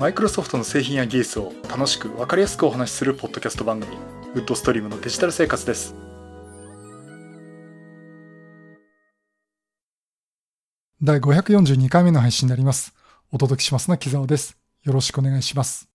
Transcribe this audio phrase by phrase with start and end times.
[0.00, 3.98] マイクロソフトの製品や技術を楽しく分かりやすくお話しするポッドキャスト番組
[4.34, 5.94] ウッドストリームのデジタル生活です。
[11.02, 12.94] 第542回目の配信になります。
[13.30, 14.56] お届けしますのは木沢です。
[14.84, 15.90] よろしくお願いします。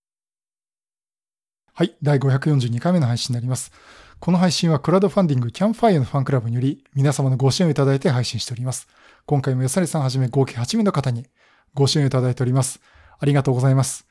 [1.73, 3.71] はい第542回目の配信になります。
[4.19, 8.87] この配信はクラウドファンディングキャンファイアのファンクラブにより皆様のご支援をいただいて配信しております。
[9.25, 11.25] 今回もよさりさんはじめ合計8名の方に
[11.73, 12.79] ご支援をいただいております。
[13.19, 14.07] ありがとうございます。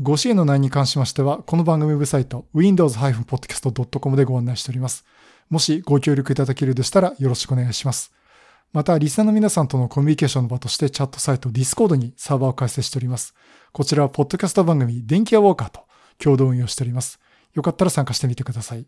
[0.00, 5.04] ご支援の内容に関しましては、この番組ウェブサイト、windows-podcast.com でご案内しております。
[5.50, 8.12] もしご協力いただけるでしたらよろしくお願いします。
[8.72, 13.34] また、リスナーの皆さんとのコミュニケーションの場としてチャットサイト Discord にサーバーを開設しております。
[13.72, 15.80] こちらは、ポッドキャスト番組、電気屋ウォーカーと
[16.18, 17.18] 共同運用しております。
[17.54, 18.86] よかったら参加してみてください。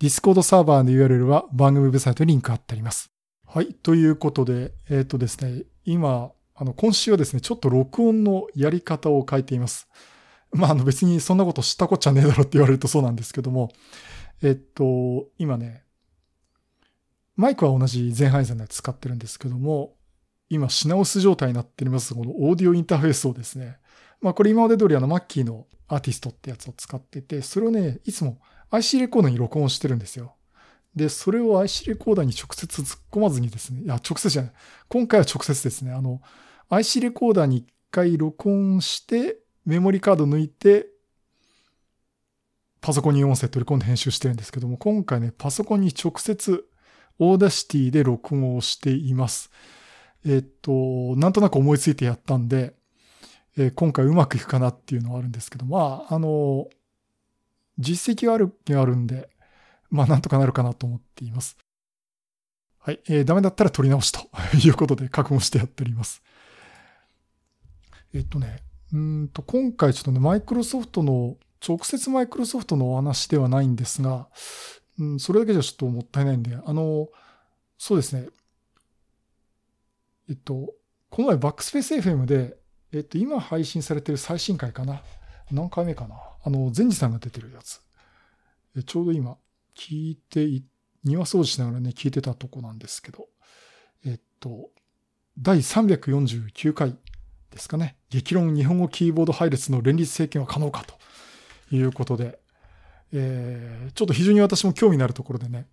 [0.00, 3.10] Discord サーバーの URL は番組ウェブサイトにリンク貼ってあります。
[3.46, 3.74] はい。
[3.74, 9.88] ということで、えっ、ー、とですね、今、あの、今週はですね、ちょっと録音のやり方を変えています。
[10.52, 13.70] まあ、あの別にそんなこと知ったこっちゃねえだろって言われるとそうなんですけども、
[14.42, 15.84] えっと、今ね、
[17.36, 19.96] マイクは同じゼンハイザーのやつ使ってるんですけども、
[20.48, 23.78] 今品薄状態になっております、このオーディオインターフェースをですね、
[24.22, 28.38] まあこれ今まで通りあのマッキーのアーティストってやつを使ってて、それをね、いつも
[28.70, 30.34] IC レコーダーに録音してるんですよ。
[30.94, 34.52] で、それを IC レコーダーに直接突っ込まずにですね、いや、直接じゃない。
[34.88, 36.22] 今回は直接ですね、あの、
[36.68, 40.88] IC レコーダーに一回録音して、メモリカード抜いて、
[42.80, 46.64] パソコンに音声取り込んで編集してるんですけども、今回ね、パソコンに直接
[47.18, 49.50] Audacity で録音をしています。
[50.24, 50.70] えっと、
[51.16, 52.74] なんとなく思いついてやったんで、
[53.56, 56.68] えー、今回うまくいくかなっていうのはあるんですけど、まあ、あの、
[57.78, 59.28] 実績があるあるんで、
[59.90, 61.56] まあなんとかなるかなと思っています。
[62.78, 63.00] はい。
[63.08, 64.20] えー、ダメだったら取り直しと
[64.56, 66.22] いうことで覚悟してやっております。
[68.16, 71.36] えっとね、うんと、今回ちょっとね、マイクロソフトの、
[71.66, 74.28] 直接マイクロソフトのお話ではないんですが、
[74.98, 77.08] うん、それだけじゃちょっともったいないんで、あの、
[77.76, 78.28] そうですね。
[80.28, 80.74] えっと、
[81.10, 82.56] この前バックスペース FM で、
[82.92, 85.02] えっと、今配信されてる最新回かな？
[85.50, 86.16] 何回目かな？
[86.44, 87.80] あの、善治さんが出てるやつ。
[88.86, 89.36] ちょうど今、
[89.76, 90.62] 聞いて
[91.04, 93.28] 庭掃除しながらね、聞いてたとこなんですけど、
[94.04, 94.70] えっと、
[95.38, 96.96] 第349回
[97.56, 97.96] ですかね。
[98.10, 100.94] 激論日本語キーボード配列の連立政権は可能かと
[101.74, 102.38] いうことで、
[103.12, 105.66] えー、ちょっと非常に私も興味のあるところでね、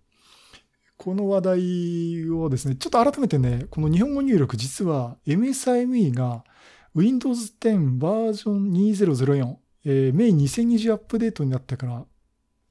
[0.96, 6.44] この話題をですね、ちょっと改めてね、この日本語入力実は MSIME が
[6.94, 12.04] Windows 10バージョン2004、えー、メイン2020アップデートになってから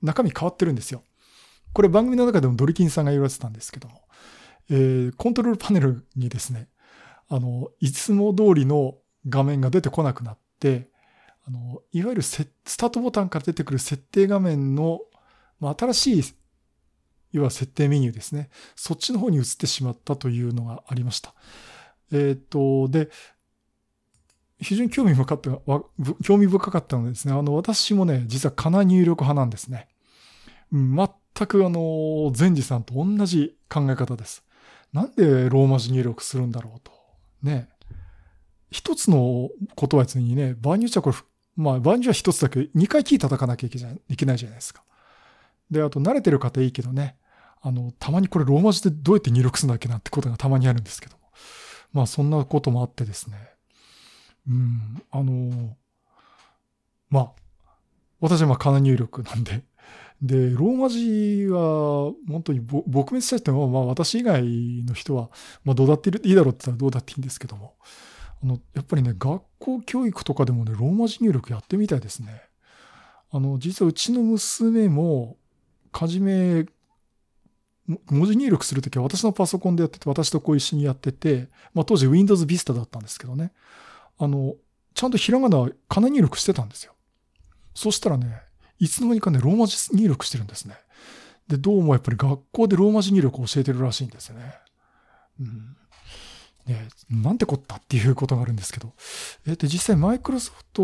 [0.01, 1.03] 中身変わってるんですよ。
[1.73, 4.01] これ番組の中でもドリキンさんが言われてたんですけども、
[4.69, 6.69] えー、コントロールパネルにですね、
[7.29, 8.95] あの、いつも通りの
[9.27, 10.89] 画面が出てこなくなって、
[11.45, 12.45] あの、いわゆるス
[12.77, 15.01] タートボタンから出てくる設定画面の、
[15.59, 16.25] まあ、新しい、いわ
[17.33, 18.49] ゆる設定メニューですね。
[18.75, 21.33] そっちの方に移ってしまったというのがありました。
[22.11, 23.09] えっ、と、で、
[24.59, 25.49] 非常に興味深かった、
[26.23, 27.33] 興味深かったのですね。
[27.33, 29.89] あの、私もね、実はかな入力派なんですね。
[30.71, 34.45] うん、全くあの、善治さんと同じ考え方です。
[34.93, 36.91] なんでローマ字入力するんだろうと。
[37.41, 37.69] ね。
[38.73, 41.15] 一つのことは別にね、場合によってはこれ、
[41.55, 43.77] まあ場合には一つだけ、二回キー叩かなきゃいけ
[44.25, 44.83] ないじゃないですか。
[45.69, 47.15] で、あと慣れてる方いいけどね、
[47.61, 51.21] あの、たまにこれローマ字でどうやって入力するんだっけなってことがたまにあるんですけども。
[51.93, 53.37] まあそんなこともあってですね。
[54.49, 55.77] うん、あの、
[57.11, 57.31] まあ、
[58.19, 59.63] 私はまあ、かな入力なんで、
[60.21, 64.41] で、ローマ字は、本当に撲滅したいっても、まあ私以外
[64.83, 65.29] の人は、
[65.63, 67.75] まあどうだっていいだろうって言ったらどうだっていいんですけども、
[68.43, 72.43] あの、やっぱりね、学校教育とかでもね、ローマ字入力やってみたいですね。
[73.31, 75.37] あの、実はうちの娘も、
[75.93, 76.65] はじめ、
[77.87, 83.51] 文字入力するときは私のパソコンでやってて、私とこう一緒にやってて、まあ当時 Windows Vista だったんですけどね、
[84.17, 84.55] あの、
[84.93, 86.93] ちゃんとひらがな、かな入力してたんですよ。
[87.73, 88.41] そしたらね、
[88.79, 90.75] いつの間にかね、ローマ字入力してるんですね。
[91.47, 94.53] で、どうもやっぱり学校でローマ字入力を教えてるらしいんですよね。
[95.39, 95.77] うん。
[96.65, 98.93] ね、なんてこったっていうことがあるんですけど。
[99.47, 100.83] え、で、実際マイクロソフト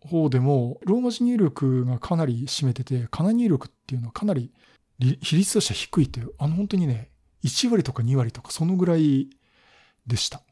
[0.00, 4.52] 方でも、ローマ字入力がかなり占めてて、かな入力っていうのはかなり
[4.98, 7.10] 比率としては低いっていう、あの本当にね、
[7.44, 9.28] 1割とか2割とかそのぐらい
[10.06, 10.42] でした。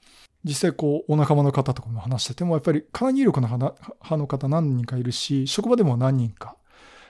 [0.45, 6.57] 実際こう、お仲間の方とかも話してても、やっぱりかな入力の派の方何人かいるし、職場でも何人か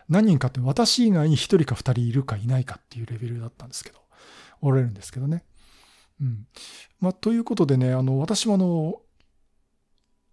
[0.08, 3.98] 何人かって私以外に1人か2人いるかいないかっていうレベルだったんですけど、
[4.60, 5.44] おられるんですけどね。
[6.20, 6.46] うん。
[7.00, 9.00] まあ、ということでね、あの、私もあの、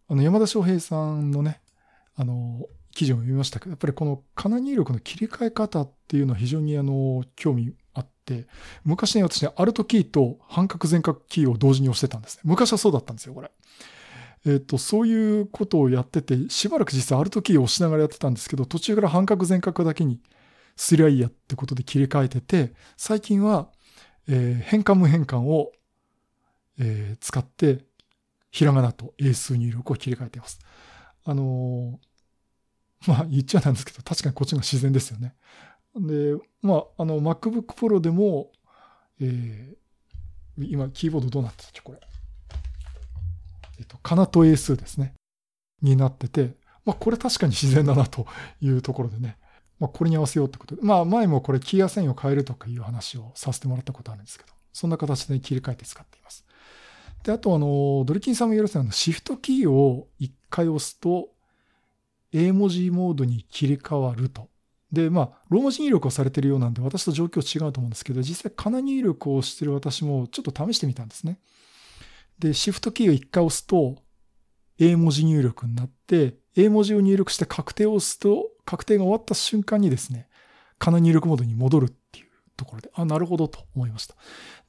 [0.10, 1.62] あの、山田翔平さんのね、
[2.16, 8.48] あの、記事を読みましたけど、やっぱりこのカナ入力の切り替え方っていうのは非常にあの、興味あって、
[8.84, 12.42] 昔ね、私ね、アルトキーと半角全角キーを同時に押してたんですね。
[12.44, 13.52] 昔はそうだったんですよ、これ。
[14.46, 20.20] えっ、と、そういうことをやってて、しばらく実際アルトキーを押しながらやってたんですけど、途中から半角全角だけに
[20.76, 23.70] すりゃいいやってことで切り替えてて、最近は、
[24.28, 25.72] えー、変換無変換を、
[26.80, 27.86] えー、使って、
[28.52, 30.60] ひらがなと英数入力を切り替えています。
[31.24, 35.36] あのー、まあ言っちゃなんですけど、確かにこっちが自然ですよね。
[35.96, 38.52] で、まあ、あの、MacBook Pro でも、
[39.20, 42.00] えー、今、キーボードどうなってたっけ、これ。
[43.80, 45.14] えっと、カナと英数ですね。
[45.82, 48.28] になってて、まあ、これ確かに自然だなと
[48.62, 49.38] いうところでね。
[49.82, 50.82] まあ、これに合わせようってことで。
[50.82, 56.46] まあ、前もこれ、キーア線を変えるとかいう話をさせてもらったことあるんですけど、そんな形で切り替えて使っています。
[57.24, 61.30] で、あと、あの、ドリキンさんもよろしいのシフトキーを一回押すと、
[62.32, 64.48] 英文字モードに切り替わると
[64.92, 71.40] で、まあ、ローマ字入力をされているようなんで、私と状況違うと思うんですけど、実際、カナ入力をしてる私もちょっと試してみたんですね。
[72.40, 73.96] で、シフトキーを一回押すと、
[74.80, 80.30] 英文字入力になって、英文字を入力して確定を押すと、確定が終わった瞬間にですね、
[80.80, 84.16] カナ入力モードに戻るっていうところで、あ、なるほどと思いました。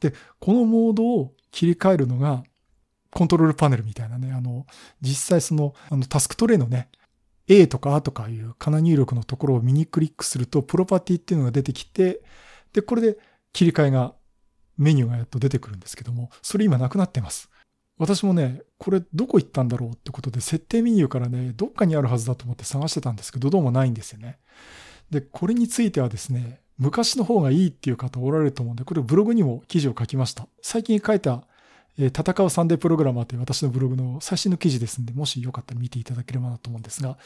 [0.00, 2.42] で、このモードを切り替えるのが、
[3.12, 4.66] コントロールパネルみたいなね、あの、
[5.00, 6.88] 実際その、あの、タスクトレイのね、
[7.46, 12.22] A とか A とかいうカナ入力のところを右クリックすると、プロパティっていうのが出てきて、
[12.72, 13.18] で、これで
[13.52, 14.16] 切り替えが、
[14.78, 17.51] メニューがやっと出てくるんですけども、それ今なくなってます。
[18.02, 24.38] 私もね、これどこ行ったんだろうってことで、設定メニューからね、どっかにあるはずだと思って探してたんですけど、どうもないんですよね。
[25.10, 30.48] で、これについてはですね、昔の方がいいっていう方おられると思うんで、これブログにも記事を書きました。
[30.62, 31.46] 最近書いた
[31.96, 37.18] え戦うサンデープログラマーという私のブログの最新の記事ですんで、もしよかったら見ていただければなと思うんですが、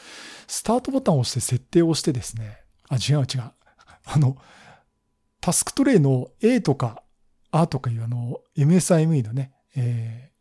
[0.45, 2.59] スタートボタンを押して設定をしてですね、
[2.89, 3.51] あ、違う違う。
[4.05, 4.37] あの、
[5.41, 7.03] タスクトレイの A とか
[7.51, 10.36] A とかいうあの、MSIME のね、えー、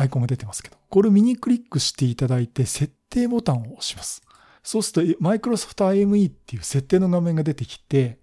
[0.00, 4.22] アイコンが出てますけど、これを右クリックしていただいて、設定ボタンを押します。
[4.62, 8.18] そうすると、Microsoft IME っていう設定の画面が出てきて、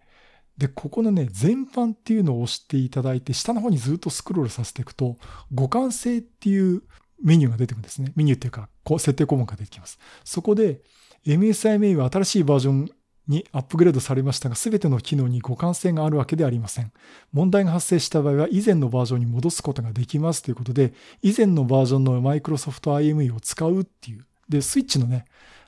[0.57, 5.17] で、ここのね、全般っていうのを押していただいて、下の方にずっとスクロールさせていくと、
[5.55, 6.81] 互換性っていう
[7.21, 8.11] メニューが出てくるんですね。
[8.15, 9.99] メニューっていうか、こう設定項目が出てきます。
[10.23, 10.81] そこで、
[11.25, 12.89] MSIMA は新しいバージョン
[13.27, 16.91] にアップグレードされましたが、すべての機能に互換性があるわけではありません。
[17.33, 24.25] 問題が発生した場合は、以前のバージョンに戻すことができますということで、以前のバージョンの Microsoft IME を使うっていう。
[24.47, 25.25] で、スイッチのね、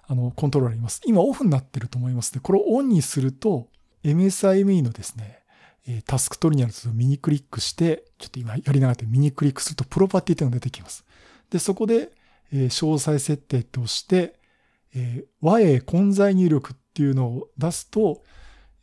[0.07, 1.01] あの、コントローラーあります。
[1.06, 3.67] 今オフになってると思いますで、これをオンにすると、
[4.03, 5.39] MSIME のですね、
[6.05, 11.05] タスクトリにあるとミニクリックして、ちょっと今やりながらミニクリックするとプロパティっていうのが出てきます。
[11.50, 12.12] で、そこで、
[12.51, 14.39] 詳細設定として、
[14.95, 18.22] え和英混在入力ていうのを出すと、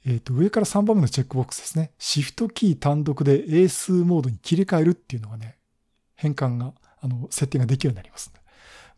[0.06, 1.90] えっ、ー、と、上から3番目のチェックボックスですね。
[1.98, 5.58] シフトキー単独で英数モードに切り替えるっていうのがね、
[6.14, 6.72] 変換が、
[7.02, 8.40] あの、設定ができるようになります、ね。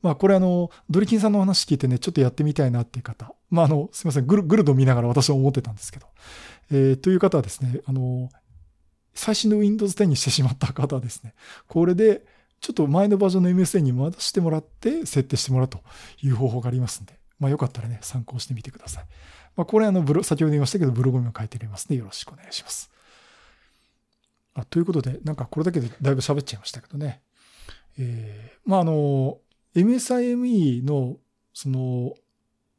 [0.03, 6.07] まあ、これあの、ドリキンさんの話聞いてね、ちょっとやってみたいなっていう方、まあ、あの、すいません、ぐる、ぐると見ながら私は思ってたんですけど、
[6.71, 8.29] えー、という方はですね、あの、
[9.15, 11.35] 最新の Windows 10にしてしまった方はですね、
[11.67, 12.25] これで、
[12.61, 15.81] ちょっと前のバージョンの MSN に戻してもらって、設定してもらうと
[16.23, 19.05] いう方法がありますんで、まあ、よかったらね、参考してみてください。
[19.57, 22.91] まあ、これあの、ブロ、先ほど言いましたけど、ブログにも書いてありますので、よろしくお願いします。
[24.55, 27.23] あということで、なんかこれだけでだいぶ喋っちゃいましたけどね。
[27.99, 29.39] えー、まあ、あの、
[29.75, 31.17] MSIME の、
[31.53, 32.15] その、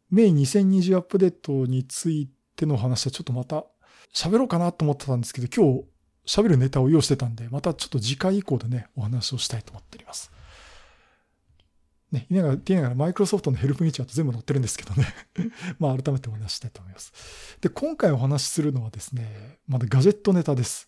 [0.10, 3.66] メイ2020アップデートについての話はちょっとまた
[4.14, 5.86] 喋ろうかなと思ってたんですけど、今日
[6.26, 10.32] 喋るネタを用意してたんで、またちょっと次回以降でね、お話をしたいと思っております。
[12.12, 15.14] ね、言いながら、言いながら、マイクロソフトのヘルプミーチャーと全部載ってるんですけどね
[15.80, 17.14] まあ、改めてお話したいと思います。
[17.62, 20.88] で、今回お話しするのはですね、まだガジェットネタです。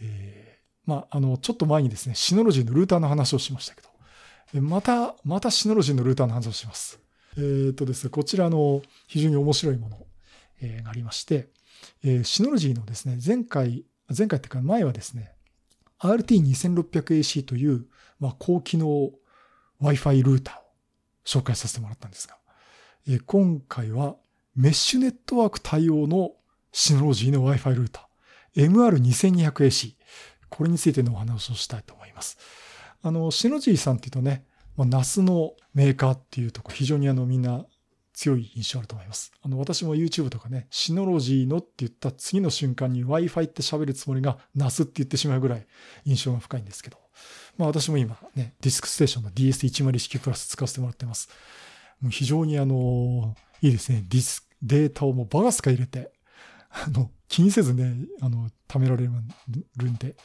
[0.00, 6.98] えー、まあ、あの、ちょっと前にですね、シノロジーのルーターの話をしましたけど、また、またシノロジーのルーターの話をします。
[7.36, 9.98] えっ、ー、とですね、こちらの非常に面白いもの
[10.84, 11.48] がありまして、
[12.04, 13.84] えシノロジーのですね、前回、
[14.16, 15.32] 前回っていうか前はですね、
[16.00, 17.86] RT2600AC という、
[18.18, 19.12] まあ、高機能
[19.82, 20.62] Wi-Fi ルーターを
[21.24, 22.36] 紹介させてもらったんですが、
[23.08, 24.16] え今回は
[24.54, 26.32] メッシュネットワーク対応の
[26.72, 29.94] シノロジーの Wi-Fi ルーター、MR2200AC、
[30.48, 32.38] これについてのお話をしたいと思います。
[33.02, 34.44] あの、シノジーさんっていうとね、
[34.76, 37.66] まあ、ナスのメーカーっていうとこ非常にあのみんな
[38.14, 39.32] 強い印象あると思います。
[39.42, 45.66] あの、私も YouTube とかね、シノロジーのって言った次の瞬間に Wi-Fi って喋るつもりがナスって言ってしまうぐらい
[46.04, 47.01] 印象が深いんですけど。
[47.58, 51.28] まあ私も今ね、ディスクステーションの DS101 プラス使わせてもらってます。
[52.00, 54.04] もう非常にあの、いいですね。
[54.08, 56.12] ディス、データをもうバガスカ入れて、
[56.70, 60.16] あの、気にせずね、あの、貯められるんで、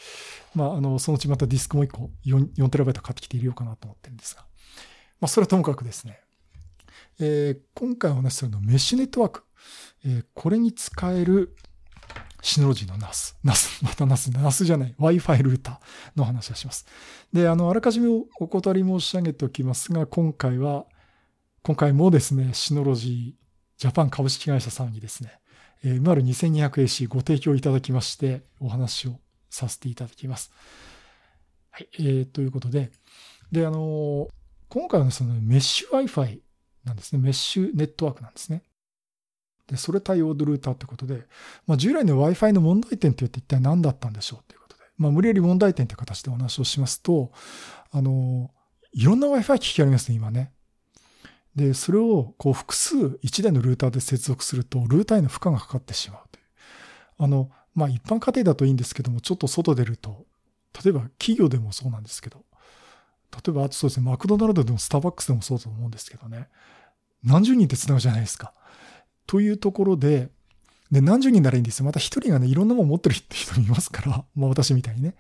[0.56, 4.42] まあ、あの、そのうちまたディスクもう一個4、4テラバイト買ってきて入れようかなと思ってるんですが。
[5.20, 6.20] まあ、それはともかくですね。
[7.20, 9.44] えー、今回お話しするのはメッシュネットワーク。
[10.06, 11.56] えー、これに使える
[12.42, 13.36] シノロジーの NAS。
[13.44, 16.86] NAS、また NAS、NAS じゃない、Wi-Fi ルーターの話をします。
[17.34, 18.08] で、あの、あらかじめ
[18.40, 20.86] お断り申し上げておきますが、今回は、
[21.64, 25.40] 今回もですね、シノロジージャパン株式会社さんにですね、
[25.84, 30.52] えー、MR2200AC ご提供いただきまして、お話をさせていただきます。
[31.72, 32.92] はい、えー、ということで、
[33.52, 34.28] で、あの、
[34.70, 36.40] 今回はそのメッシュ Wi-Fi
[36.84, 37.22] なんですね。
[37.22, 38.64] メッシュネットワークなんですね。
[39.68, 41.26] で、それ対応ルーターってことで、
[41.66, 47.32] まあ、従来の Wi-Fi の問題点って一体何だったんでしょうっていうことで、まあ、無理やり問題点という形でお話をしますと、
[47.92, 48.52] あの、
[48.94, 50.52] いろんな Wi-Fi 機器ありますね、今ね。
[51.56, 56.46] で、それをこう複数1台のルーターで接続すると、ルーターへの負荷がかかってしまうという。
[57.18, 60.26] あの、まあ一般家庭だといいんですけども、ちょっと外出ると、
[60.84, 62.46] 例えば企業でもそうなんですけど、
[63.32, 66.48] 例えばあとそうですね、マクドナルドでもスターバックスでもそうだと思うんですけどね、
[67.24, 68.54] 何十人って繋ぐじゃないですか。
[69.28, 70.30] というところで、
[70.92, 71.86] で、何十人ならいいんですよ。
[71.86, 75.16] また一人がね、いろんなもの持ってる人いますから、 まあ私みたいにね。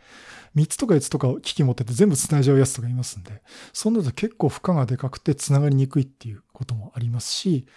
[0.56, 7.68] 三つとか四つとか機器持ってて全部繋いじゃうやつとかいますんで、そんなと結構負荷がでかくて繋がりにくいっていうこともありますし、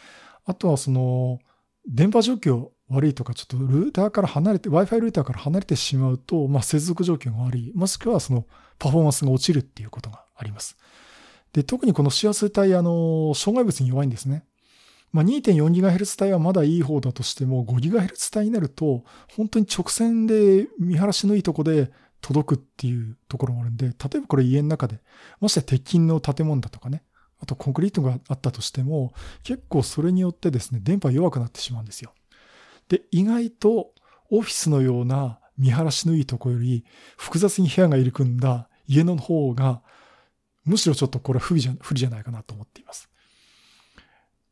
[0.44, 1.40] あとはその、
[1.87, 8.46] 電波状況悪いとか、ちょっとルーターから離れて、Wi-Fi ルーターから離れてしまうと、まあ接続状況が悪い、もしくはその
[8.78, 10.76] パフォーマンスが落ちるっていうことがあります。
[11.52, 14.44] で、特にこのシアス帯、あの、障害物に弱いんですね。
[15.12, 19.05] まあ、2.4GHz 帯はまだいい方だとしても、5GHz 帯になると、
[19.37, 21.90] 本当に直線で見晴らしのいいとこで
[22.21, 25.00] 届くっていうところもあるんで、例えばこれ家の中で、
[25.40, 27.02] もし鉄筋の建物だとかね、
[27.40, 29.12] あとコンクリートがあったとしても、
[29.43, 32.12] 結構それによってですね、電波弱くなってしまうんですよ。
[32.88, 33.93] で、意外と
[34.31, 36.85] オフィスのような見晴らしのいいとこより、
[37.17, 39.83] 複雑に部屋が入り組んだ家の方が、
[40.64, 43.10] むしろちょっとこれ不利じゃ不利じゃないかなと思っています。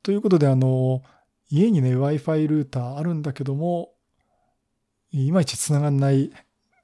[0.09, 1.03] ということで、あの、
[1.51, 3.91] 家にね、Wi-Fi ルーターあるんだけども、
[5.11, 6.33] いまいち繋がんない、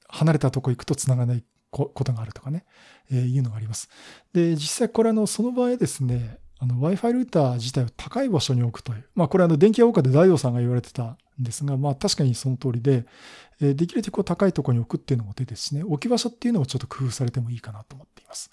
[0.08, 2.66] 離れたとこ行くと繋がないことがあるとかね、
[3.10, 3.88] えー、いうのがあります。
[4.34, 9.08] で、実際これあの、その場合ですね、あの、Wi-Fi ルーター自体を高い場所に置くという。
[9.14, 13.06] まあ、これあの、電気屋ウォーカーで大王さんが言われてたんですが、まあ、確かにその通りで、
[13.58, 18.50] えー、できるだけこう高いとこに置くっていうのも手ですしね、置き場所っていうのもちょっと工夫されてもいいかなと思っています。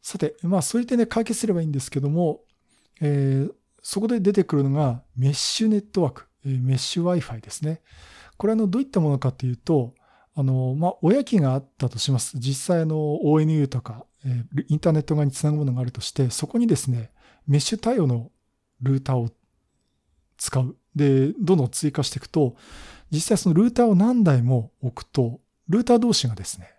[0.00, 2.40] さて、まあ、そういってね、解決すればいいんですけども、
[3.00, 3.52] えー、
[3.82, 7.80] そこで出てくるのがメッシュネットワーク、えー、メッシュ Wi-Fi ですね。
[8.36, 9.94] これはどういったものかというと、
[10.34, 12.38] あの、まあ、親機があったとします。
[12.38, 17.10] 実際の ONU とか、えー、インターネット側につなぐものがあるとして、そこにですね、
[17.46, 18.30] メッシュ対応の
[18.80, 19.30] ルーターを
[20.36, 20.76] 使う。
[20.94, 22.56] で、どんどん追加していくと、
[23.10, 26.72] 実際そのルーターを何台も置くと、ルーター同士がですね、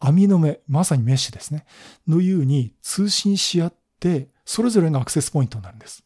[0.00, 1.66] 網の目、まさにメッシュですね、
[2.08, 6.02] のように通信し合って、それぞれがアクセスポイントになるんです。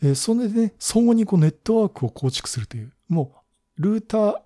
[0.00, 3.42] えー、それでね、相互にこうネットワークを構築するという、も
[3.76, 4.36] う、ルーター、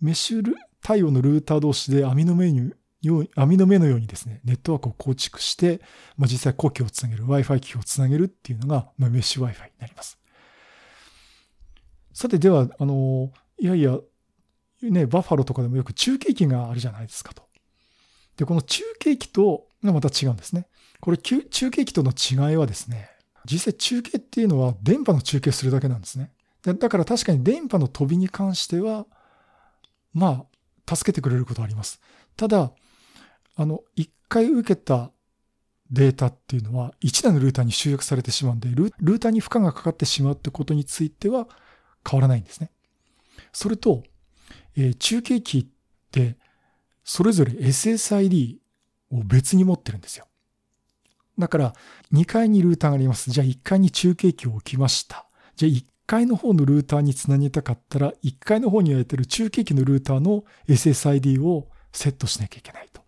[0.00, 2.72] メッシュル対応のルーター同士で網の目に
[3.34, 5.82] 網の目のようにですね、ネットワークを構築して、
[6.16, 10.18] まあ、実際呼気をつなげる、Wi-Fi 機器をつなげるっていうのが、まあ、メッシュ Wi-Fi になります。
[12.14, 13.98] さて、では、あの、いやいや、
[14.80, 17.42] ね、バッファローとかでもよく中継機があるじゃないですかと。
[18.38, 20.66] で、この中継機とがまた違うんですね。
[21.00, 23.10] これ中継機との違いはですね、
[23.50, 26.30] 実際中継っていうのは電波の中継するだけなんですね。
[26.62, 29.06] だから確かに電波の飛びに関しては、
[30.12, 30.44] ま
[30.86, 32.00] あ、助けてくれることはあります。
[32.36, 32.72] ただ、
[33.56, 35.10] あの、一回受けた
[35.90, 41.48] データっていうのは、一台のルーターに集約されてしまうんで、ルーターに負荷がかかってしまうってことについては
[42.08, 42.70] 変わらないんですね。
[43.52, 44.02] それと、
[44.76, 45.66] えー、中継機っ
[46.10, 46.36] て、
[47.04, 48.58] それぞれ SSID
[49.10, 50.26] を別に持ってるんですよ。
[51.40, 51.74] だから、
[52.12, 53.30] 2階にルーターがあります。
[53.30, 55.26] じゃあ1階に中継機を置きました。
[55.56, 63.02] じゃあ1階の方のルーターにつなげたかったら、1階の方にやれてる中継機のルーターの SSID をセットしなきゃいけないと。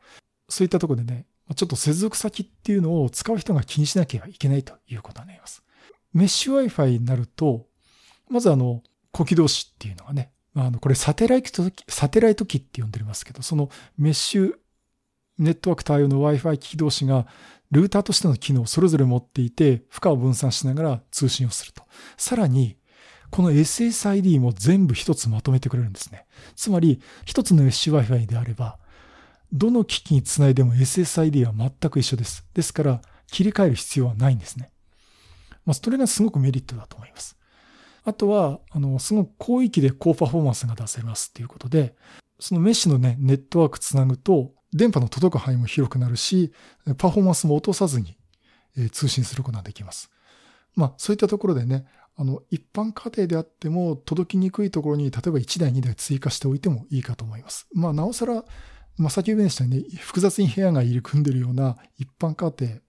[0.49, 5.63] そういったところでね、ちょっと接続先っていうのを使う人が気にしなければいけないということになります。
[6.13, 7.67] メッシュ Wi-Fi になると、
[8.29, 14.55] まずあの、呼気同士っていうのがね、あの、これサテライト、サテライト機って呼んでますけど、そのメッシュ
[15.39, 17.27] ネットワーク対応の Wi-Fi 機器同士が
[17.73, 21.83] ルーターとしての機能をそれぞれ持っていて、負荷を分散しながら通信をすると。
[22.19, 22.77] さらに、
[23.31, 26.27] この SSID も全部一つまとめてくれるんですね。
[26.55, 28.79] つまり、一つの SC Wi-Fi であれば、
[29.55, 32.45] どの機器につないでも SSID は全く一緒です。
[32.53, 34.71] ですから、切り替える必要はないんですね。
[35.65, 37.39] まあ、それがすごくメリットだと思います。
[38.05, 41.95] あとは、あの、すごく広域で高パフォーマンスが出せますっていうことで、
[42.39, 46.53] そのメッシュのね、ネットワークつなぐと、電波の届く範囲も広くなるし、
[46.99, 48.17] パフォーマンスも落とさずに、
[48.77, 50.11] え通信することができます。
[50.75, 51.85] まあ、そういったところでね、
[52.17, 57.67] あの、一般家庭であっても届きにくいところに、例えば1台、2台追加しておいてもいいかと思います。
[57.75, 58.45] まあ、なおさら、
[58.97, 62.81] まあ、先ほど言いましたよね、複雑に部屋が入り組んでるような一般家庭、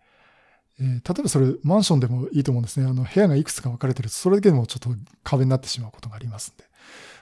[0.79, 2.85] えー、例えばそれマンションでもいいと思うんですね。
[2.85, 4.89] あの、部屋がいくつか分かれてると、それだけでもちょっと
[5.23, 6.65] 壁になってしまうことがありますんで。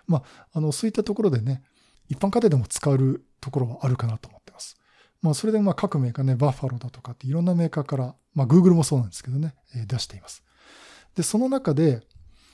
[0.07, 1.61] まあ、あの、そういったところでね、
[2.09, 4.77] 一般家庭でも使えるところはあるかなと思ってます。
[5.21, 9.53] まあ、それでまあ各メーカーね、バッファローだとかっていろんなメーカーから、まあ、Google もそうなんですけどね、
[9.87, 10.43] 出しています。
[11.15, 12.01] で、その中で、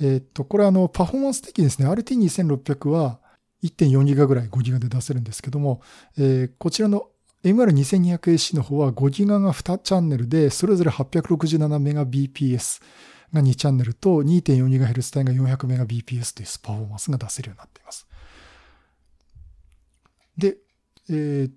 [0.01, 3.21] えっと、これあの、パフォーマンス的にですね、RT2600 は
[3.63, 5.81] 1.4ギガぐらい5ギガで出せるんですけども、
[6.19, 7.09] えー、こちらの
[7.45, 12.83] MR2200AC の方は5ギガが2チャンネルで、それぞれ 867Mbps
[13.33, 18.07] が2チャンネルと 2.4GHz 帯が 400Mbps というパフォーマンスが出せるようになっています。
[20.39, 20.57] で、
[21.11, 21.51] えー、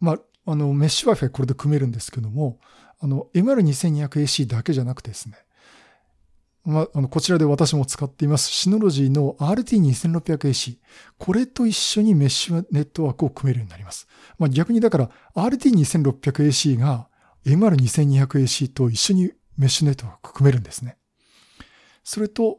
[0.00, 2.58] まあ、あの、メッシュ Wi-Fi これで組めるんですけども、
[3.00, 5.36] あの、MR2200AC だけじゃなくてですね、
[6.66, 10.78] まあ、あの、こちらで私も使っています、シノロジーの RT2600AC。
[11.16, 14.08] これと一緒にメッシュネットワークを組めるようになります。
[14.36, 17.08] まあ、逆にだから RT2600AC が
[17.46, 20.96] MR2200AC と一緒にメッシュネットワーク組めるんですね。
[22.02, 22.58] それと、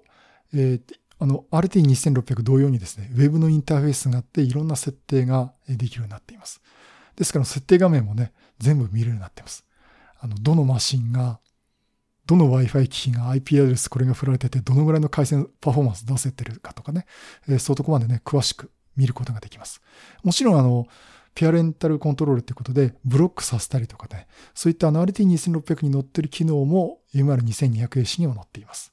[0.53, 0.81] えー、
[1.19, 6.61] あの、RT2600 同様にですね、Web のインターフェースがあっていろんな設定ができるようになっています。
[7.17, 9.65] ですから設定画面もね、全部見れるようになっています。
[10.19, 11.41] あの、どのマシンが
[12.27, 17.05] どの Wi-Fi 機器が IP アドレスこれが振られてて、どのぐらいの回線パフォーマンス出せてるかとかね、
[17.47, 19.81] えー、そういうとこまでね、詳しく見ることができます。
[20.23, 20.87] もちろん、あの、
[21.33, 28.91] ペアレンタルコントロールってことで、ブロックさせたりとかね、そういったあの RT2600 に載ってる機能も UMR2200AC にも載っています。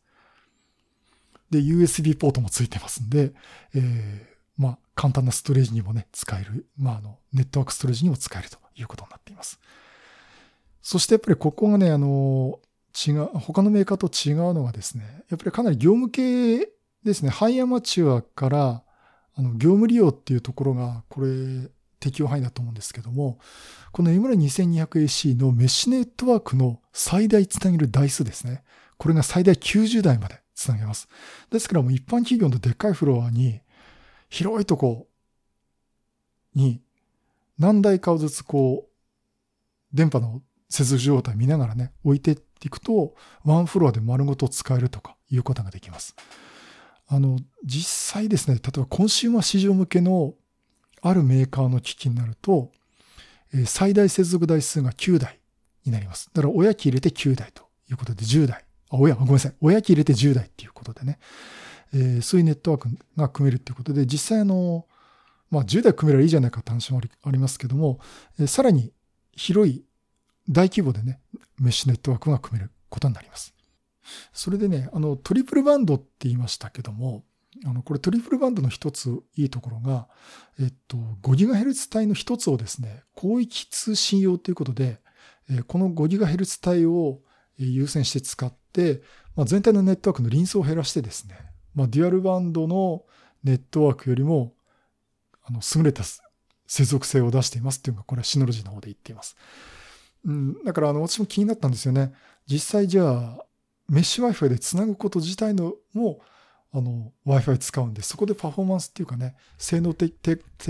[1.50, 3.32] で、USB ポートもついてますんで、
[3.74, 9.58] えー、まあ、簡単なストレージにもね、使える、まあ、あの、ネットワークストレージにも使えるということになっています。
[10.82, 12.58] そしてやっぱりここがね、あの、
[13.06, 16.68] 違う、他のメーカーと違うのがですね、やっぱりかなり業務系
[17.04, 18.82] ですね、ハイアマチュアから
[19.34, 23.38] あの業務利用っていうところが、これ適用範囲だと思うんですけども、
[23.92, 28.62] この M2200AC のメッシュネットワークの最大つなげる台数ですね。
[28.96, 31.08] これが最大90台までつなげます。
[31.50, 33.60] ですからもう一般企業のでっかいフロアに、
[34.28, 35.06] 広いとこ
[36.54, 36.80] に
[37.58, 46.16] 何台かをずつこう、電波の接続状態見ながらね、置いていくと、ワンフロアで丸ごと使えるとかいうことができます。
[47.06, 50.34] あの、実際ですね、例えばコンシューマー市場向けの
[51.02, 52.72] あるメーカーの機器になると、
[53.66, 55.38] 最大接続台数が9台
[55.84, 56.30] になります。
[56.32, 58.64] だから親機入れて9台ということで10台。
[58.90, 59.54] あ、親、ごめんなさい。
[59.60, 61.18] 親機入れて10台っていうことでね、
[61.92, 64.86] えー、そういうネットワークが組めるっていうことで、実際あの、
[65.50, 68.00] まあ10台組めればいいじゃないかって話もありますけども、
[68.38, 68.92] えー、さらに
[69.36, 69.84] 広い
[70.48, 71.20] 大規模でね、
[71.58, 73.54] メッシュネットワークが組めることになります。
[74.32, 77.24] それでね、あの、トリプルバンドって言いましたけども、
[77.64, 80.08] あの、これトリプルバンドの一ついいところが、
[80.60, 85.00] えっと、5GHz 帯の一つをですね、広域通信用ということで、
[85.66, 87.20] この 5GHz 帯を
[87.56, 89.02] 優先して使って、
[89.36, 91.36] まあ、全体のネットワークの輪数を減らしてですね、
[91.74, 93.04] まあ、デュアルバンドの
[93.42, 94.54] ネットワークよりも、
[95.42, 96.02] あの、優れた
[96.66, 99.36] 接続性を出していますっていうのが、これはシノロジーの方で言っています。
[100.24, 102.12] うん、だからあの私も気になったんですよね。
[102.46, 103.44] 実際じゃあ、
[103.88, 106.20] メッシュ Wi-Fi でつなぐこと自体のも、
[106.72, 110.10] あの、Wi-Fi 使うんで、そこでパフォーマンスっていうかね、性能低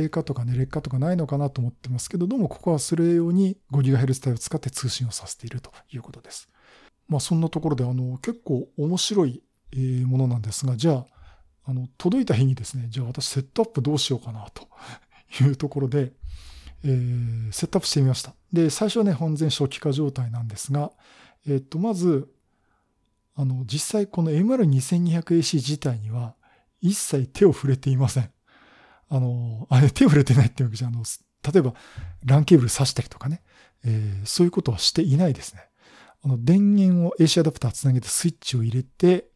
[0.08, 6.48] 下とかね、劣化とかないのかなと思ってますけど、どうもここはそれ用に 5GHz 帯を使って通信をさせているということです。
[7.08, 9.42] まあそんなところで、あの、結構面白い
[10.06, 11.06] ものなんですが、じゃあ、
[11.66, 14.68] あの、届いた日にですね、じゃあ私セットアップどうしようかなと
[15.42, 16.12] いうところで、
[16.84, 18.34] えー、セットアップしてみました。
[18.52, 20.92] で、最初はね、本然初期化状態なんですが、
[21.48, 22.28] えっと、まず、
[23.36, 26.34] あの、実際この MR2200AC 自体には
[26.80, 28.30] 一切手を触れていません。
[29.08, 31.02] あの、あれ手を触れてないっていうわけじゃ、あの、
[31.52, 31.74] 例えば
[32.24, 33.42] LAN ケーブル挿したりとかね、
[33.84, 35.62] えー、そういうことはしていないですね。
[36.22, 39.28] あの、電源を AC アダプターつなげてスイッチを入れて、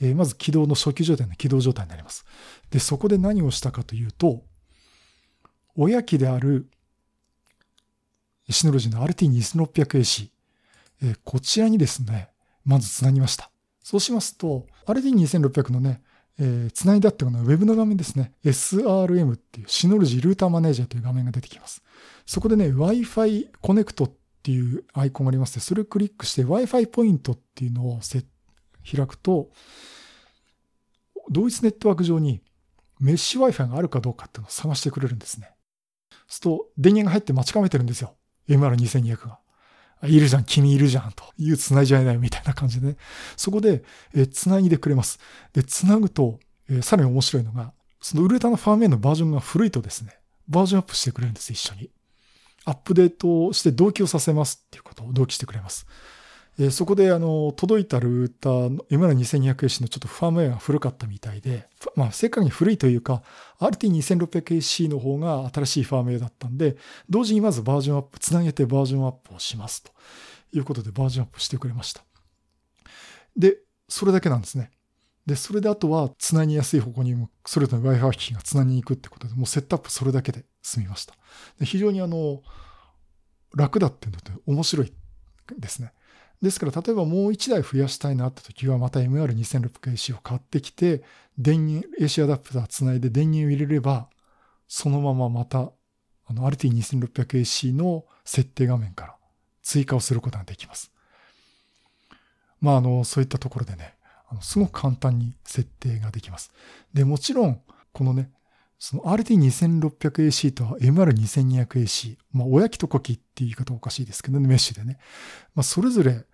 [0.00, 2.24] えー、まず起動の初期状態の起動状態になります。
[2.70, 4.42] で、そこで何をしたかというと、
[5.76, 6.68] 親機である
[8.52, 10.28] シノロジーの RT2600AC、
[11.02, 12.30] えー、こちらにですね、
[12.64, 13.50] まずつなぎました。
[13.82, 16.02] そうしますと、RD2600 のね、
[16.38, 18.32] えー、つないだっていうのは Web の画面ですね。
[18.44, 21.82] SRM っていうシノロジールーターマネージャーという画面が出てきます。
[22.26, 24.12] そこでね、Wi-Fi コネクトっ
[24.42, 28.00] ていうアイコンがありまして、それをクリックして Wi-Fi ポイントっていうのを
[28.90, 29.50] 開くと、
[31.30, 32.40] 同一ネットワーク上に
[32.98, 35.50] メッシュ Wi-Fi があるかどうかっていうのを探してくれるんですね。
[36.10, 38.14] そうすると、電源が入って待ち構えてるんですよ。
[38.48, 39.38] MR2200 が。
[40.04, 42.96] いるじゃん、君いるじゃん、という繋いじゃいないみたいな感じでね。
[43.36, 45.20] そこで、えー、繋いでくれます。
[45.52, 51.90] で、繋ぐと、えー、さらに面白いのが、そのウルタのファーメンのバージョンが古いとですね、バージョンアップしてくれるんです、一緒に。
[52.64, 55.86] アップデートして同期をさせますっていうことを同期してくれます。
[56.58, 63.22] えー、そこで、あの、届いたルーターの MR2200AC のちょっとファームウェアが古かったみたいで、まあ、せっかくに古いというか、
[63.60, 66.76] RT2600AC の方が新しいファームウェアだったんで、
[67.08, 69.92] 同時にまずバージョンアップ、つなげてバージョンアップをしますと
[70.52, 72.04] いうことでバージョンアップしてくれました。
[73.34, 73.56] で、
[73.88, 74.70] それだけなんですね。
[75.24, 81.14] で、それであとは、つなぎやすい方向にも、それぞれの Wi-Fi 機器がつなぎに行くってことで、もうセットアップそれだけで済みました。
[81.58, 82.42] で非常にあの、
[83.54, 84.92] 楽だっていうのって面白い
[85.58, 85.92] ですね。
[86.42, 91.02] ですから、例えばもう1台増やしたいなって時は、また MR2600AC を買ってきて、
[91.38, 94.08] 電源、AC アダプターつないで電源を入れれば、
[94.66, 95.70] そのまままた、
[96.26, 99.16] あの、RT2600AC の設定画面から
[99.62, 100.90] 追加をすることができます。
[102.60, 103.94] まあ、あの、そういったところでね、
[104.28, 106.52] あのすごく簡単に設定ができます。
[106.92, 107.60] で、もちろん、
[107.92, 108.30] このね、
[108.78, 114.98] その RT2600AC と MR2200AC、まあ、親機と子機っていう言い方おかしいですけどね、メッシュでね。
[115.54, 116.24] まあ、それぞれ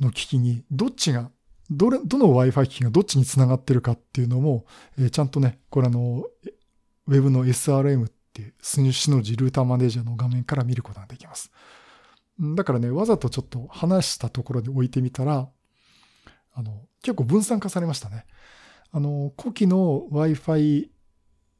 [0.00, 1.30] の機器にどっちが、
[1.70, 4.66] どれ、どの Wi-Fi 機器がどっちにつながってるかっていうのも、
[4.98, 6.24] えー、ちゃんとね、これあの、
[7.06, 11.50] Web の SRM っていう、スニュシノジルーターマネージャーの画面から見ることができます。
[12.56, 15.48] だからね、わざとちょっと離したところで置いてみたら、
[16.52, 18.26] あの、結構分散化されましたね。
[18.90, 20.88] あの、古希の Wi-Fi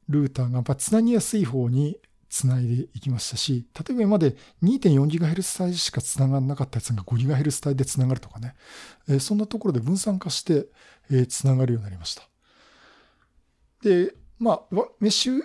[0.09, 1.97] ルーターがやっぱつなぎやすい方に
[2.35, 8.55] つないでいきましたし、例えば今まで 2.4GHz 帯しかつながらなかったやつが 5GHz 帯でつながるとかね、
[9.07, 10.67] え、そんなところで分散化して、
[11.09, 12.23] え、つながるようになりました。
[13.83, 15.41] で、まあ、メッシュ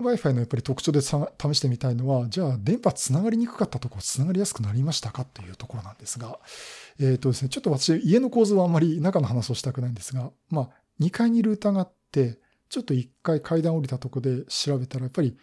[0.00, 6.38] Wi-Fi のやっぱり特徴で試してみたいのは、じゃあ電波つながりにくかったところつながりやすくなりましたかというところなんですが、
[6.98, 12.38] えっ、とですね、ちょっと私家の構造はあんまり中の話をしたくないんですが、まあ2階にルーターがあって、
[12.70, 15.36] ちょっと1階階段降りたところで調べたら、やっぱり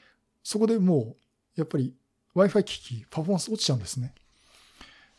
[0.47, 1.17] そこでも
[1.57, 1.93] う、やっぱり
[2.33, 4.13] Wi-Fi 機器、パフォーマンス落ちちゃうんですね。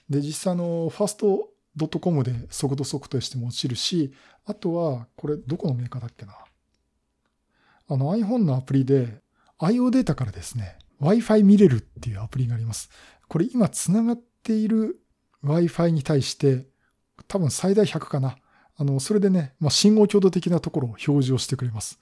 [0.08, 4.14] で、実際のファーストドットコムで速度測定しても落ちるし、
[4.46, 6.34] あとは、これどこのメーカーだっけな。
[7.88, 9.20] あの iPhone のアプリで
[9.58, 12.88] IO データからですね、Wi-Fi 見れるっていうアプリがあります。
[13.28, 14.98] これ今繋がっている
[15.44, 16.64] Wi-Fi に対して
[17.26, 18.38] 多分最大100かな。
[18.78, 22.00] あの、それでね、まあ、信号強度的なところを表示をしてくれます。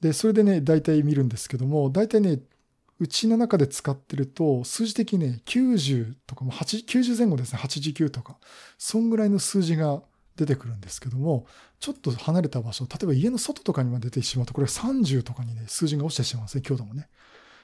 [0.00, 2.40] で、それでね、大体見るんですけども、大体ね、
[3.00, 8.38] うちの中で使ってると、数字的にね、90とかも、90前後ですね、89とか、
[8.76, 10.02] そんぐらいの数字が
[10.36, 11.46] 出てくるんですけども、
[11.80, 17.08] ちょっと離れた場所、例えば家の外とかにまで出てしまうと、これは30とかにね、数字が落ちてしまうんですね、強度もね。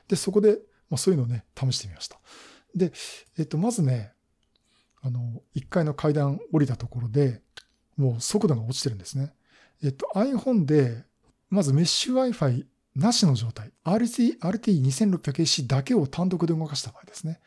[0.09, 2.21] で、そこで、まあ、そういうのをね、試してみました。
[2.75, 2.93] で、
[3.39, 4.13] えっと、まずね、
[5.03, 7.43] あの、1階の階段降りたところで、
[7.97, 9.33] もう速度が落ちてるんですね。
[9.83, 11.05] えっと、iPhone で
[11.55, 17.41] まずメッシュ Wi-Fi なしの状態、RT、RT2600AC だけを単独で動かした場合ですね。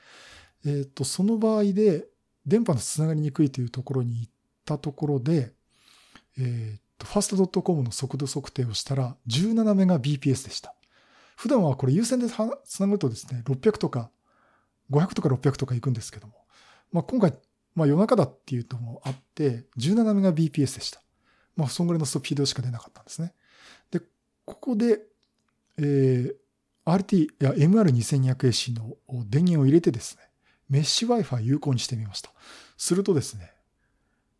[0.65, 2.05] えっ、ー、と、その場合で、
[2.45, 4.31] 電波のつながりにくいというところに行っ
[4.63, 5.51] たところで、
[6.37, 10.73] えっ、ー、と、ファスト .com の速度測定をしたら、17メガ BPS でした。
[11.35, 12.27] 普段はこれ有線で
[12.65, 14.09] つなぐとですね、600とか、
[14.89, 16.33] 500とか600とか行くんですけども、
[16.93, 17.33] まあ、今回、
[17.75, 21.01] まあ、夜中だっていうともあって、17メガ BPS でした。
[21.57, 23.33] まあ、そんぐらいのスピードしか出なかったんですね。
[24.47, 25.01] ここで、
[25.77, 26.35] えー、
[26.85, 30.23] RT や MR2200AC の電源を入れてですね、
[30.69, 32.31] メッシュ Wi-Fi 有効にしてみました。
[32.77, 33.51] するとですね、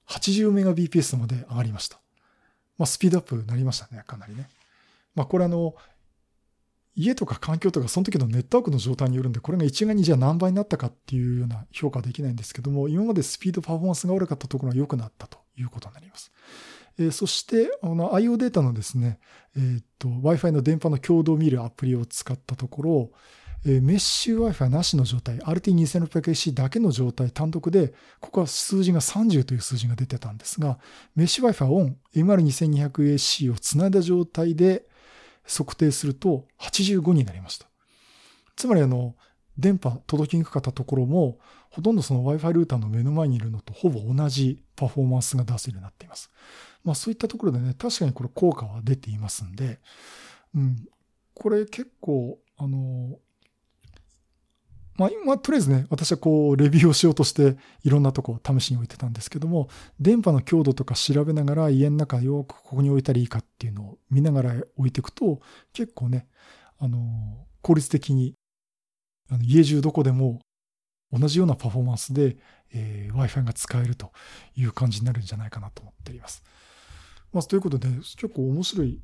[0.08, 2.00] 80Mbps まで上がりました。
[2.78, 4.50] まあ、スピードアップになりましたね、かなりね。
[5.14, 5.76] まあ、これあの、
[6.96, 16.32] 家とか環境とかその時のネットワークの状態によるんで、これが一概にじゃあ何倍になったかっていうような評価はできないんですけども、今までスピードパフォーマンスが悪かったところが良くなったということになります。
[17.00, 19.20] え、そして、あの IO データのですね、
[19.56, 23.12] えー、っと、Wi-Fi の電波の強度を見るアプリを使ったところ、
[23.66, 30.80] え、メッシュ Wi-Fi なしの状態、RT2600AC だけの状態単独で、ここは数字が30という数字が出てたんですが、
[31.16, 34.86] メッシュ Wi-Fi オン、MR2200AC をつないだ状態で
[35.48, 37.68] 測定すると85になりました。
[38.56, 39.16] つまりあの、
[39.58, 46.32] 電波届きにくかったところも、ほとんどその Wi-Fi ルーターの目の前にいるのとほぼ同じパフォーマンスが出せるようになっています。
[46.86, 49.80] まあそういったところでね、確かにこれ効果は出ていますんで、
[50.56, 50.88] うん、
[51.34, 53.20] これ結構、あの、
[54.98, 65.40] まあ、今、とりあえずね、私はこう、レビューをしようとして、いろんなとこを試しに置いてたんですけども、電波の強度とか調べながら、家の中よくここに置いたらいいかっていうのを見ながら置いていくと、
[65.72, 66.28] 結構ね、
[66.80, 68.34] あの、効率的に、
[69.30, 70.40] あの家中どこでも
[71.12, 72.38] 同じようなパフォーマンスで、
[72.74, 74.12] えー、Wi-Fi が使えると
[74.56, 76.44] いう感じになるんじゃないかなと思っています。
[77.34, 79.02] まあ、ということで、結構面白い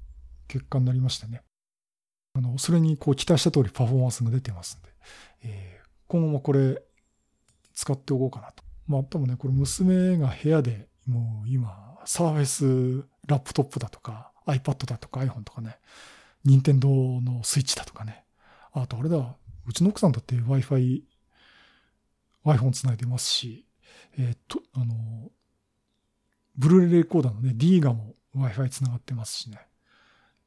[0.47, 1.41] 結果になりましてね。
[2.35, 4.89] あの、それにこう期待した通りパフォーマンスが出てますんで、
[5.43, 6.81] えー、今後もこれ
[7.73, 8.63] 使っておこうかなと。
[8.87, 15.77] まあ、多分ね、これ娘が部屋でもう今、サーフェスラップトップだとか、iPad だとか iPhone とかね、
[16.43, 16.89] 任天堂
[17.21, 18.25] のスイッチだとかね。
[18.71, 21.03] あとあれだ、うちの奥さんだって Wi-Fi、
[22.45, 23.65] iPhone つないでますし、
[24.17, 25.31] えっ、と、あの、
[26.55, 29.59] ブルーレイレコーダーのね、D ガも Wi-Fi つながってますしね。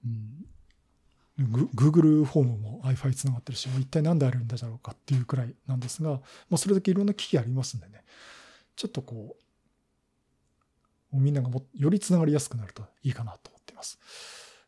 [0.04, 6.20] うん、Google フォームも Wi-Fi つながってるし、一体何であるんだろうかっていうくらいなんですが、ま
[6.52, 8.04] あ、それだけいろんな機器ありますんでね、
[8.76, 9.36] ちょっとこ
[11.12, 13.98] う、みんながもよりつながりやすくなるといいかなと思っています。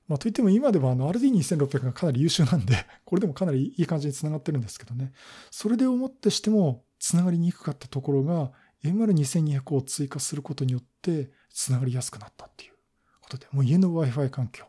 [0.09, 5.13] まあ、といっても今ではあの RD2600 がかなり優秀なんで、これでもかなりいい感じにつながってるんですけどね、
[5.51, 8.53] それで思ってしてもつながりにくかったところが、
[8.85, 12.73] MR2200 を追加することによってつながりやすくなったっていう
[13.21, 14.65] ことで、もう家の Wi-Fi 環境、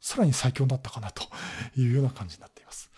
[0.00, 1.24] さらに最強になったかなと
[1.76, 2.90] いうような感じになっています。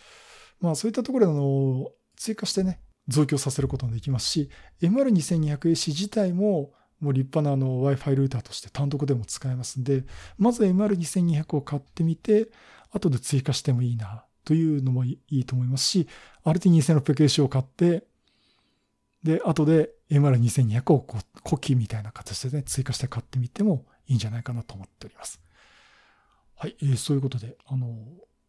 [0.61, 4.51] まあそういったところであの追加してね、増強させることもできますし、
[4.83, 10.05] MR2200AC 自体ももう立派なあの Wi-Fi ルーターとして単独でも使えますんで、
[10.38, 12.49] まず MR2200 を買ってみて、
[12.90, 16.09] 後で追加してもいいなというのもいいと思いますし、
[16.45, 18.07] RT2600AC を買って、
[19.27, 25.41] で、後で MR2200 をこう、コキみたいな形でね、追加して買ってみてもいいんじゃないかなと思っております。
[26.55, 27.89] はい、えー、そういうことで、あの、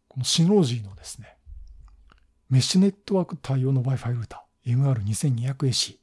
[0.08, 1.36] このシノロジーのですね、
[2.48, 5.98] メッシュネットワーク対応の Wi-Fi ルーター、MR2200AC。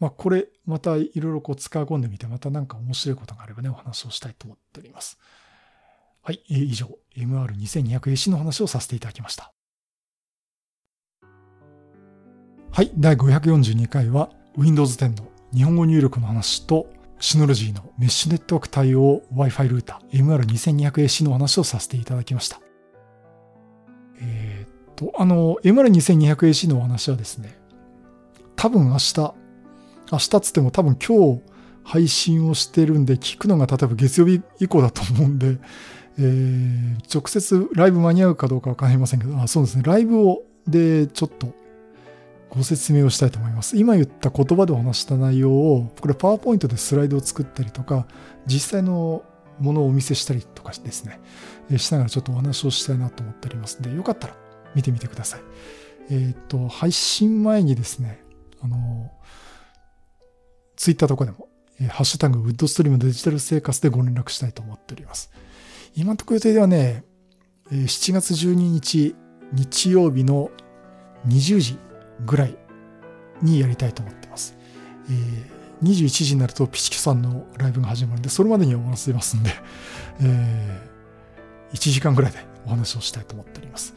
[0.00, 5.18] まあ、これ、またいろいろこう使い込んでみて、また何か面白いことがあればね、お話をしたいと思っております。
[6.22, 9.52] はい、えー、以上、MR2200AC の話をさせていただきました。
[12.70, 16.86] はい、第542回は Windows 10の日本語入力の話と
[17.18, 22.60] シノロジーのメッシュネットワーク対応 Wi-Fi ルーター MR2200AC の話をさせていただきました。
[24.20, 27.58] えー、っと、あの、MR2200AC のお話はですね、
[28.54, 29.34] 多分明日、
[30.12, 31.42] 明日つっても多分今日
[31.82, 35.58] 配信をしてるんで、聞くのが例えば月曜日以降だと思うんで、
[36.18, 41.52] えー、直接ライブ間に合うかどうかわかりませんけど、あそうですね、ライブをでちょっと
[42.50, 43.76] ご説明をしたいと思います。
[43.76, 48.06] 今言った言葉でお話した内容を、これパワーポイントでスライドを作ったりとか、
[48.46, 49.22] 実際の
[49.58, 51.20] ものをお見せしたりとかですね、
[51.78, 54.36] しながらちょっとお話をしたいなと思っておりますので、よかったら
[54.74, 55.40] 見てみてください。
[56.10, 58.24] えっ、と、配信前にですね、
[58.62, 59.12] あの、
[60.76, 61.48] ツイッターとかでも、
[61.90, 65.30] ハッシュタグウッドストリームデジタル生活でご連絡したいと思っております。
[65.94, 67.04] 今のところ予定ではね、
[67.70, 69.14] 7月12日
[69.52, 70.50] 日曜日の
[71.26, 71.78] 20時
[72.24, 72.56] ぐらい
[73.42, 74.56] にやりたいと思ってます。
[75.10, 79.50] えー、21時になるとピチキさんのライブが始まるんで、それまでには終わらせますんで、
[80.20, 83.94] えー、1時間ぐらいでお話をしたいと思っております。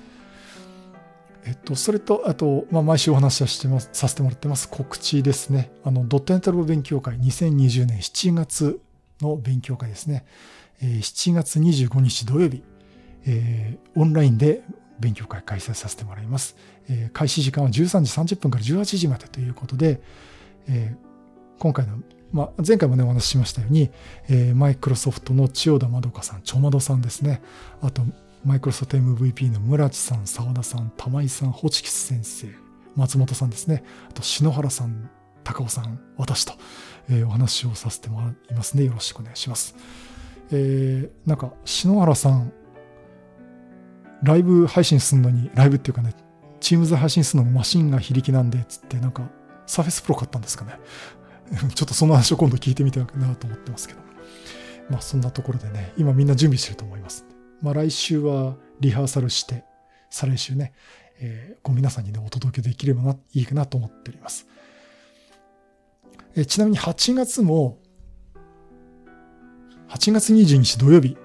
[1.44, 5.72] えっと、それと、あと、まあ、毎週お話はしてます、させてもらってます告知ですね。
[5.84, 8.80] あの、ドットネットロ勉強会2020年7月
[9.22, 10.24] の勉強会ですね。
[10.82, 12.64] えー、7月25日土曜日、
[13.26, 14.62] えー、オンラインで
[15.02, 16.56] 勉強会開催させてもらいます。
[16.90, 20.02] えー、開始時間は13時30分から18時までということで、
[20.70, 21.98] えー、今回の
[22.32, 23.92] まあ、前回もね、お話ししましたように、
[24.30, 27.42] えー、マイクロソフトの千代田まどかさん、ちょまどさんですね。
[27.82, 28.04] あと、
[28.46, 32.48] マイクロソフト MVP の村地さん、沢田さん、玉井さん、ホチキス先生、
[32.96, 33.84] 松本さんですね。
[34.10, 35.10] あと、篠原さん、
[35.44, 36.54] 高尾さん、私と、
[37.10, 38.86] えー、お話をさせてもらいますね。
[38.86, 39.76] よろしくお願いします。
[40.52, 42.54] えー、なんか、篠原さん、
[44.24, 46.16] ライブ配信するのに、ライブっていうかね、
[46.60, 49.30] チームズ配信するのもマシンが非力なんで、つって、なんか、
[49.66, 50.80] サーフェスプロ買ったんですかね。
[51.76, 54.02] ちょっとその話を今度聞いてみたいなと思ってますけど。
[54.90, 57.26] まあそんなところでね、今みんな準備してると思います。
[57.62, 59.64] まあ来週はリハーサルして、
[60.10, 60.74] 再来週ね、
[61.20, 64.48] えー、ご皆さんにね、お届けできればな、いいかなと思っております。
[66.36, 67.80] え、ちなみに8月も、
[69.90, 71.18] 8月22日土曜日、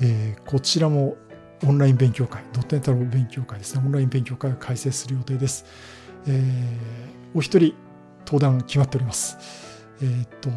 [0.00, 1.16] えー、こちらも
[1.64, 5.64] オンライン勉強会、ドットネタロ勉強会ですね、オンライン勉強会を開催する予定です。
[6.26, 7.74] えー、お一人
[8.26, 9.38] 登壇決まっております。
[10.02, 10.50] えー、っと、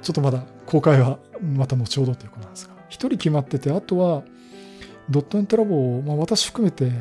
[0.00, 4.22] ちょっとまだ公開はまた後ほどということなんですが、一人決まってて、あとは、
[5.10, 6.92] ドットネットラボを、まあ、私含めて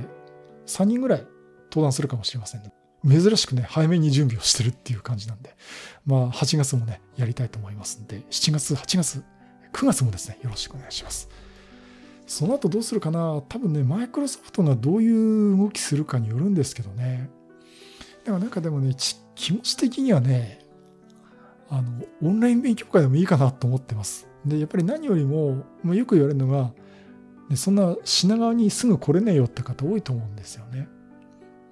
[0.65, 1.27] 3人ぐらい
[1.69, 2.71] 登壇するかもしれません、ね。
[3.07, 5.55] 珍しくね、早めに準備をしてるっていう感じなんで、
[6.05, 9.23] まあ、8月もね、やりたいと思いますんで、7月、8月、
[9.73, 11.29] 9月もですね、よろしくお願いします。
[12.27, 13.41] その後どうするかな？
[13.49, 17.29] 多分ね、マイクロソフトがどういう動きするかによるんですけどね。
[18.25, 18.93] だからなんかでもね、
[19.33, 20.59] 気持ち的にはね、
[21.69, 24.27] あの、オンライン勉強会でもいいかなと思ってます。
[24.45, 26.73] で、やっぱり何よりも、もよく言われるのが、
[27.55, 30.89] そんな品川にすぐ来れねえよって方多いと思うんですよね。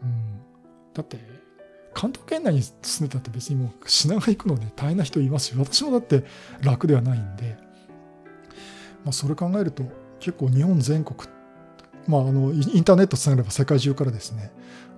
[0.01, 0.39] うん。
[0.93, 1.19] だって、
[1.93, 6.25] 関東圏内に住んでたって別にもう品川行くので大変な人いますし、私もだって
[6.61, 7.57] 楽ではないんで、
[9.03, 9.83] まあそれ考えると
[10.25, 11.19] 結構日本全国、
[12.07, 14.51] まああの、インターネットつながれば世界中からですね、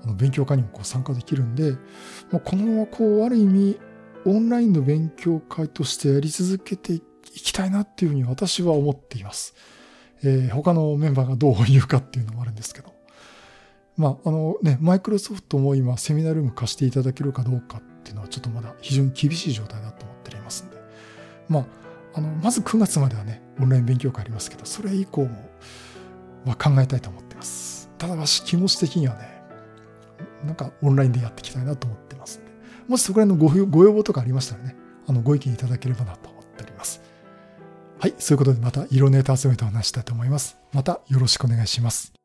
[0.05, 1.73] あの勉強会にもこう参加できるんで、
[2.31, 3.77] まあ、このままこう、ある意味、
[4.23, 9.53] オンラインの勉強会としてやり続けていきたいなっていうふうに私は思っています。
[10.23, 12.95] えー、他のメンバーがどう言うかっていうのもあるんですけど。
[13.97, 20.77] まあ、あのね、マイクロソフトも今セミナールーム貸していただけるかどうかっていうのはちょっとまだ非常に厳しい状態だと思っておりますんで。
[21.49, 21.65] まあ、
[22.17, 25.49] あの、まず9月まではね、オンライン勉強会ありますけど、それ以降も
[26.45, 27.91] は考えたいと思ってます。
[27.99, 29.43] ただ、私気持ち的にはね、
[30.43, 32.51] なんかオンラインでやっていきたいなと思ってますんで。
[32.87, 34.75] もしそこら辺のご要望とかありましたらね、
[35.05, 37.01] あの、ご意見いただければなと思っております。
[37.99, 40.57] はい、そういうことでまた色ネタ集めてお話したいと思います。
[40.73, 42.16] またよろしくお願いします。